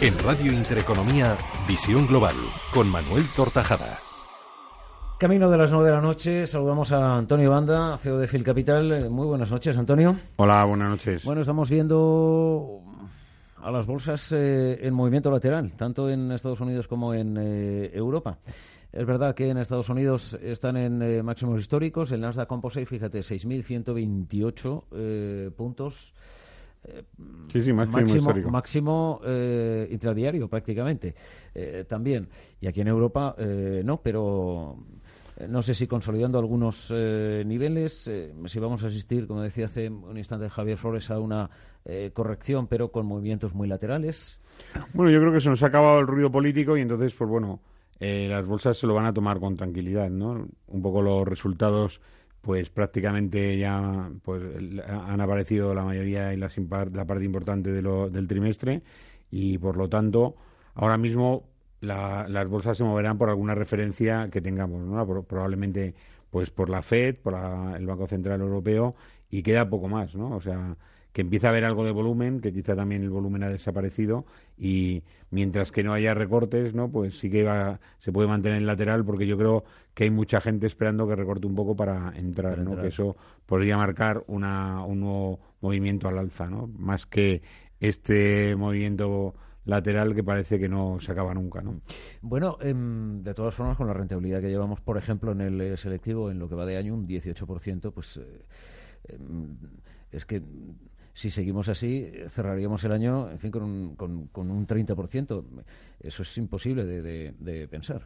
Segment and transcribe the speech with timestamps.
[0.00, 2.36] En Radio Intereconomía, Visión Global,
[2.72, 3.98] con Manuel Tortajada.
[5.18, 8.92] Camino de las nueve de la noche, saludamos a Antonio Banda, CEO de Phil Capital.
[8.92, 10.16] Eh, muy buenas noches, Antonio.
[10.36, 11.24] Hola, buenas noches.
[11.24, 12.80] Bueno, estamos viendo
[13.60, 18.38] a las bolsas eh, en movimiento lateral, tanto en Estados Unidos como en eh, Europa.
[18.92, 22.12] Es verdad que en Estados Unidos están en máximos históricos.
[22.12, 26.14] El Nasdaq Composite, fíjate, 6.128 puntos.
[27.52, 29.20] Sí, sí, máximo, máximo,
[29.90, 31.14] intradiario prácticamente
[31.88, 32.28] también.
[32.60, 33.34] Y aquí en Europa
[33.84, 34.76] no, pero
[35.38, 39.66] eh, no sé si consolidando algunos eh, niveles, eh, si vamos a asistir, como decía
[39.66, 41.50] hace un instante Javier Flores, a una
[42.12, 44.38] corrección, pero con movimientos muy laterales.
[44.92, 47.62] Bueno, yo creo que se nos ha acabado el ruido político y entonces, pues bueno,
[47.98, 50.48] las bolsas se lo van a tomar con tranquilidad, ¿no?
[50.66, 52.02] Un poco los resultados,
[52.40, 54.42] pues prácticamente ya pues
[54.86, 56.50] han aparecido la mayoría y la,
[56.92, 58.82] la parte importante de lo, del trimestre
[59.30, 60.36] y por lo tanto,
[60.74, 61.48] ahora mismo
[61.80, 65.24] las bolsas se moverán por alguna referencia que tengamos, ¿no?
[65.24, 65.94] probablemente
[66.30, 68.94] pues por la Fed, por el Banco Central Europeo
[69.30, 70.36] y queda poco más, ¿no?
[70.36, 70.76] O sea,
[71.18, 74.24] que empieza a haber algo de volumen, que quizá también el volumen ha desaparecido
[74.56, 75.02] y
[75.32, 76.92] mientras que no haya recortes, ¿no?
[76.92, 80.40] Pues sí que va, se puede mantener en lateral porque yo creo que hay mucha
[80.40, 82.80] gente esperando que recorte un poco para entrar, ¿no?
[82.80, 86.68] Que eso podría marcar una, un nuevo movimiento al alza, ¿no?
[86.78, 87.42] Más que
[87.80, 91.60] este movimiento lateral que parece que no se acaba nunca.
[91.62, 91.80] ¿no?
[92.22, 95.76] Bueno, em, de todas formas, con la rentabilidad que llevamos, por ejemplo, en el eh,
[95.76, 98.44] selectivo, en lo que va de año, un 18%, pues eh,
[99.08, 99.56] em,
[100.12, 100.42] es que
[101.18, 105.42] si seguimos así, cerraríamos el año, en fin, con un, con, con un 30%.
[105.98, 108.02] Eso es imposible de, pensar.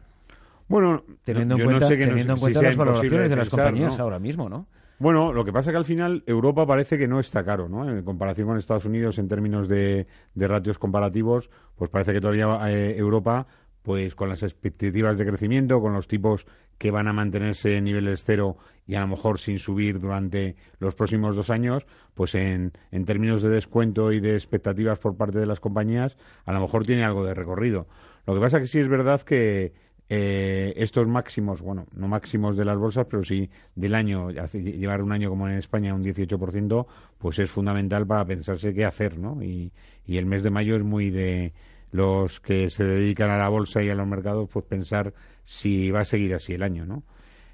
[0.67, 4.65] Bueno, teniendo en cuenta, teniendo en cuenta las valoraciones de, las compañías ahora mismo, ¿no?
[4.97, 7.87] Bueno, lo que pasa es que al final Europa parece que no está caro, ¿no?
[7.87, 12.97] En comparación con Estados Unidos en términos de, ratios comparativos, pues parece que todavía eh,
[12.97, 13.45] Europa,
[13.83, 16.45] pues con las expectativas de crecimiento, con los tipos
[16.77, 20.95] que van a mantenerse en niveles cero y a lo mejor sin subir durante los
[20.95, 25.45] próximos dos años, pues en, en términos de descuento y de expectativas por parte de
[25.45, 27.87] las compañías, a lo mejor tiene algo de recorrido.
[28.25, 29.73] Lo que pasa que sí es verdad que
[30.09, 35.11] eh, estos máximos, bueno, no máximos de las bolsas, pero sí del año, llevar un
[35.11, 36.85] año como en España un 18%,
[37.17, 39.41] pues es fundamental para pensarse qué hacer, ¿no?
[39.41, 39.71] Y,
[40.05, 41.53] y el mes de mayo es muy de
[41.93, 45.13] los que se dedican a la bolsa y a los mercados, pues pensar
[45.45, 47.03] si va a seguir así el año, ¿no?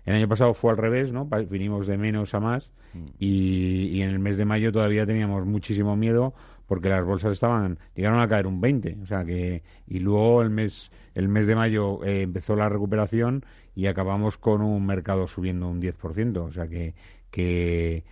[0.05, 1.25] El año pasado fue al revés, ¿no?
[1.49, 3.05] Vinimos de menos a más mm.
[3.19, 6.33] y, y en el mes de mayo todavía teníamos muchísimo miedo
[6.67, 10.51] porque las bolsas estaban llegaron a caer un 20, o sea que y luego el
[10.51, 13.43] mes el mes de mayo eh, empezó la recuperación
[13.75, 16.93] y acabamos con un mercado subiendo un 10%, o sea que
[17.29, 18.05] que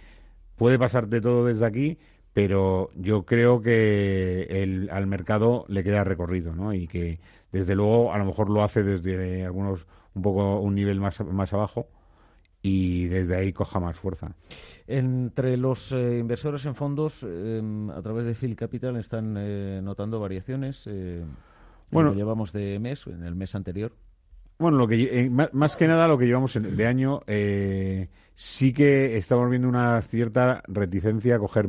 [0.58, 1.98] puede pasarte todo desde aquí,
[2.38, 6.72] pero yo creo que el, al mercado le queda recorrido, ¿no?
[6.72, 7.20] Y que
[7.52, 11.52] desde luego a lo mejor lo hace desde algunos un poco un nivel más más
[11.54, 11.88] abajo
[12.62, 14.36] y desde ahí coja más fuerza.
[14.86, 20.20] Entre los eh, inversores en fondos, em, a través de Phil Capital, están eh, notando
[20.20, 20.86] variaciones.
[20.86, 21.24] Eh,
[21.90, 23.94] bueno, llevamos de mes, en el mes anterior.
[24.60, 27.22] Bueno, lo que más que nada lo que llevamos de año,
[28.36, 31.68] sí que estamos viendo una cierta reticencia a coger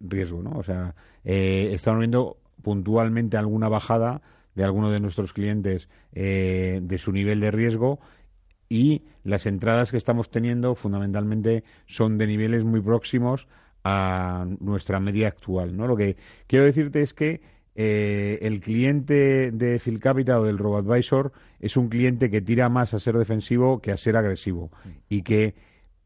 [0.00, 0.52] riesgo, ¿no?
[0.58, 0.94] O sea,
[1.24, 4.22] estamos viendo puntualmente alguna bajada
[4.54, 8.00] de alguno de nuestros clientes de su nivel de riesgo
[8.68, 13.48] y las entradas que estamos teniendo fundamentalmente son de niveles muy próximos
[13.84, 15.76] a nuestra media actual.
[15.76, 15.86] ¿no?
[15.86, 16.16] Lo que
[16.46, 17.40] quiero decirte es que
[17.74, 22.92] eh, el cliente de Phil Capital o del RoboAdvisor es un cliente que tira más
[22.92, 24.70] a ser defensivo que a ser agresivo
[25.08, 25.54] y que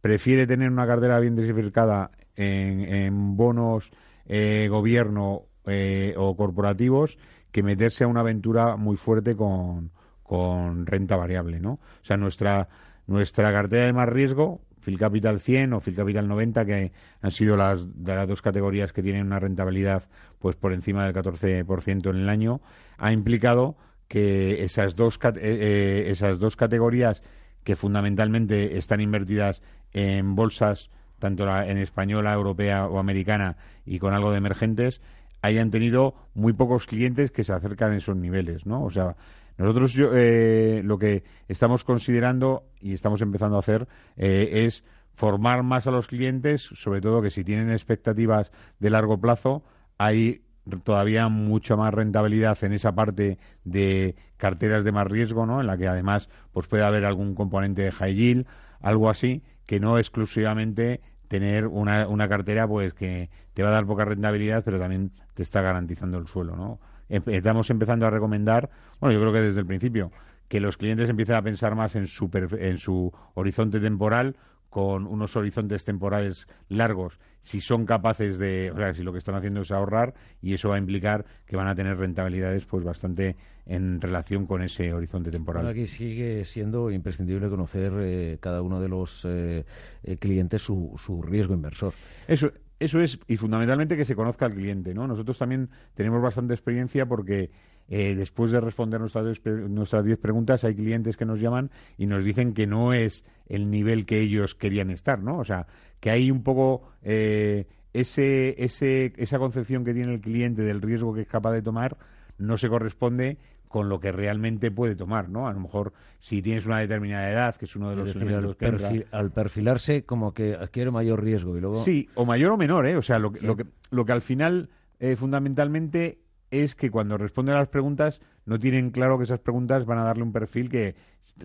[0.00, 3.90] prefiere tener una cartera bien diversificada en, bonos
[4.26, 7.18] eh, gobierno eh, o corporativos
[7.50, 9.90] que meterse a una aventura muy fuerte con,
[10.22, 11.72] con renta variable, ¿no?
[11.72, 12.68] O sea, nuestra,
[13.06, 17.56] nuestra cartera de más riesgo, Phil Capital 100 o Phil Capital 90, que han sido
[17.56, 20.04] las, de las dos categorías que tienen una rentabilidad
[20.38, 22.60] pues por encima del 14% en el año,
[22.98, 23.76] ha implicado
[24.08, 27.22] que esas dos, eh, eh, esas dos categorías
[27.62, 29.62] que fundamentalmente están invertidas
[29.92, 30.90] en bolsas,
[31.22, 35.00] tanto en española, europea o americana, y con algo de emergentes,
[35.40, 38.82] hayan tenido muy pocos clientes que se acercan a esos niveles, ¿no?
[38.82, 39.14] O sea,
[39.56, 43.86] nosotros eh, lo que estamos considerando y estamos empezando a hacer
[44.16, 44.82] eh, es
[45.14, 49.62] formar más a los clientes, sobre todo que si tienen expectativas de largo plazo,
[49.98, 50.42] hay
[50.82, 55.60] todavía mucha más rentabilidad en esa parte de carteras de más riesgo, ¿no?
[55.60, 58.46] En la que además pues puede haber algún componente de high yield,
[58.80, 61.00] algo así, que no exclusivamente
[61.32, 65.42] tener una, una cartera pues que te va a dar poca rentabilidad, pero también te
[65.42, 66.78] está garantizando el suelo, ¿no?
[67.08, 68.68] estamos empezando a recomendar,
[69.00, 70.12] bueno, yo creo que desde el principio,
[70.48, 74.36] que los clientes empiecen a pensar más en su, en su horizonte temporal
[74.72, 79.34] con unos horizontes temporales largos, si son capaces de, o sea, si lo que están
[79.34, 83.36] haciendo es ahorrar y eso va a implicar que van a tener rentabilidades pues bastante
[83.66, 85.66] en relación con ese horizonte temporal.
[85.66, 89.66] aquí sigue siendo imprescindible conocer eh, cada uno de los eh,
[90.04, 91.92] eh, clientes su, su riesgo inversor.
[92.26, 95.06] Eso, eso es, y fundamentalmente que se conozca al cliente, ¿no?
[95.06, 97.50] Nosotros también tenemos bastante experiencia porque
[97.88, 102.52] eh, después de responder nuestras diez preguntas, hay clientes que nos llaman y nos dicen
[102.52, 105.38] que no es el nivel que ellos querían estar, ¿no?
[105.38, 105.66] O sea,
[106.00, 111.12] que hay un poco eh, ese, ese, esa concepción que tiene el cliente del riesgo
[111.14, 111.96] que es capaz de tomar
[112.38, 113.38] no se corresponde
[113.68, 115.48] con lo que realmente puede tomar, ¿no?
[115.48, 119.06] A lo mejor si tienes una determinada edad, que es uno de los elementos que
[119.10, 122.96] al perfilarse como que adquiere mayor riesgo y luego sí o mayor o menor, ¿eh?
[122.96, 124.68] O sea, lo que lo que, lo que al final
[125.00, 126.18] eh, fundamentalmente
[126.52, 130.04] es que cuando responde a las preguntas no tienen claro que esas preguntas van a
[130.04, 130.94] darle un perfil que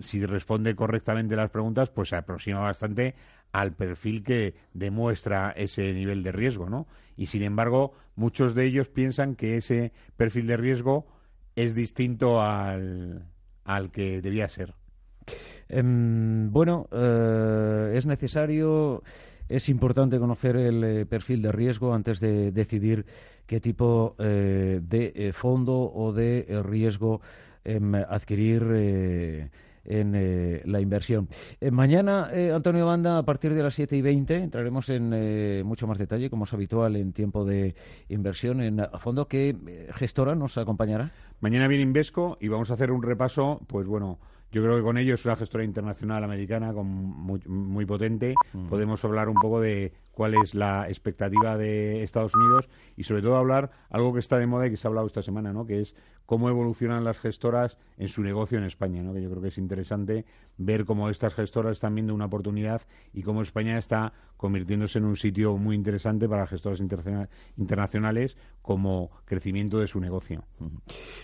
[0.01, 3.15] si responde correctamente las preguntas pues se aproxima bastante
[3.53, 6.87] al perfil que demuestra ese nivel de riesgo, ¿no?
[7.15, 11.07] Y sin embargo, muchos de ellos piensan que ese perfil de riesgo
[11.55, 13.25] es distinto al,
[13.63, 14.75] al que debía ser.
[15.69, 19.03] Em, bueno, eh, es necesario
[19.49, 23.05] es importante conocer el eh, perfil de riesgo antes de decidir
[23.45, 27.21] qué tipo eh, de eh, fondo o de riesgo
[27.63, 28.63] em, adquirir
[29.89, 31.29] en la inversión.
[31.71, 36.29] mañana, Antonio Banda, a partir de las 7 y 20, entraremos en mucho más detalle,
[36.29, 37.73] como es habitual en tiempo de
[38.09, 39.29] inversión en a fondo.
[39.29, 39.55] ¿Qué
[39.93, 41.11] gestora nos acompañará?
[41.39, 44.19] Mañana viene Invesco y vamos a hacer un repaso, pues bueno,
[44.57, 48.69] yo creo que con ellos, una gestora internacional americana con muy, potente, mm.
[48.69, 53.37] podemos hablar un poco de cuál es la expectativa de Estados Unidos y sobre todo
[53.37, 55.67] hablar algo que está de moda y que se ha hablado esta semana, ¿no?
[55.67, 55.93] que es
[56.25, 59.13] cómo evolucionan las gestoras en su negocio en España, ¿no?
[59.13, 60.25] que yo creo que es interesante
[60.57, 62.81] ver cómo estas gestoras están viendo una oportunidad
[63.13, 69.77] y cómo España está convirtiéndose en un sitio muy interesante para gestoras internacionales como crecimiento
[69.77, 70.45] de su negocio.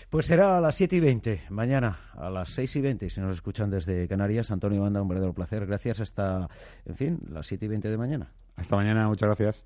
[0.08, 3.34] Pues será a las 7 y 20, mañana a las 6 y 20, si nos
[3.34, 4.52] escuchan desde Canarias.
[4.52, 5.66] Antonio Banda, un verdadero placer.
[5.66, 6.48] Gracias hasta,
[6.86, 8.32] en fin, las 7 y 20 de mañana.
[8.56, 9.64] Hasta mañana, muchas gracias.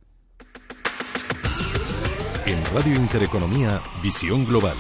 [2.46, 4.76] En Radio Intereconomía, Visión Global